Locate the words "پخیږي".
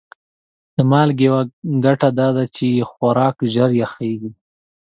3.81-4.31